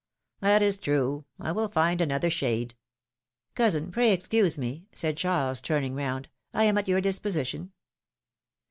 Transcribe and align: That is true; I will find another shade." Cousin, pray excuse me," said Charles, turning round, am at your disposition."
That 0.39 0.63
is 0.63 0.79
true; 0.79 1.25
I 1.39 1.51
will 1.51 1.67
find 1.67 2.01
another 2.01 2.31
shade." 2.31 2.73
Cousin, 3.53 3.91
pray 3.91 4.11
excuse 4.13 4.57
me," 4.57 4.87
said 4.93 5.15
Charles, 5.15 5.61
turning 5.61 5.93
round, 5.93 6.27
am 6.55 6.75
at 6.79 6.87
your 6.87 7.01
disposition." 7.01 7.71